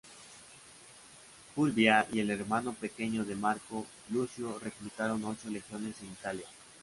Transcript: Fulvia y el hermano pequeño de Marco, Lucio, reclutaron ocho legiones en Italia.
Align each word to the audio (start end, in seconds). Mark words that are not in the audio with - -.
Fulvia 1.53 2.07
y 2.11 2.21
el 2.21 2.31
hermano 2.31 2.73
pequeño 2.73 3.23
de 3.23 3.35
Marco, 3.35 3.85
Lucio, 4.09 4.57
reclutaron 4.57 5.23
ocho 5.23 5.47
legiones 5.51 5.95
en 6.01 6.07
Italia. 6.07 6.47